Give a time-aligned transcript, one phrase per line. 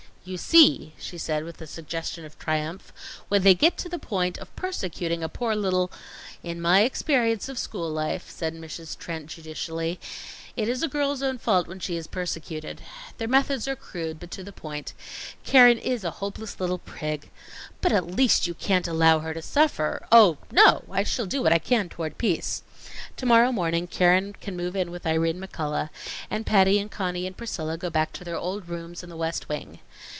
[0.23, 2.93] "You see!" she said, with a suggestion of triumph,
[3.27, 5.91] "when they get to the point of persecuting a poor little"
[6.43, 8.95] "In my experience of school life," said Mrs.
[8.95, 9.99] Trent judicially,
[10.55, 12.81] "it is a girl's own fault when she is persecuted.
[13.17, 14.93] Their methods are crude, but to the point.
[15.43, 17.31] Keren is a hopeless little prig"
[17.81, 21.53] "But at least you can't allow her to suffer" "Oh, no, I shall do what
[21.53, 22.61] I can toward peace.
[23.17, 25.89] To morrow morning, Keren can move in with Irene McCullough,
[26.29, 29.49] and Patty and Conny and Priscilla go back to their old rooms in the West
[29.49, 29.79] Wing.